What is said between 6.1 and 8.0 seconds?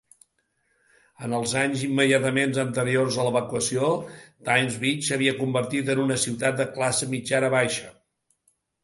ciutat de classe mitjana-baixa.